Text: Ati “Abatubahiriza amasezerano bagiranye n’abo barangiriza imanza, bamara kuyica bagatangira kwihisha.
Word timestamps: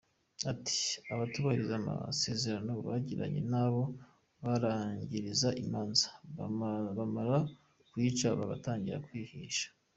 Ati 0.51 0.79
“Abatubahiriza 1.13 1.73
amasezerano 1.81 2.71
bagiranye 2.87 3.41
n’abo 3.51 3.83
barangiriza 4.43 5.49
imanza, 5.63 6.07
bamara 6.95 7.37
kuyica 7.89 8.27
bagatangira 8.39 9.03
kwihisha. 9.07 9.67